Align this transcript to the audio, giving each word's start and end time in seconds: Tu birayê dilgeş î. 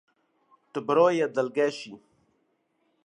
Tu 0.71 0.79
birayê 0.87 1.27
dilgeş 1.35 1.77
î. 1.93 1.95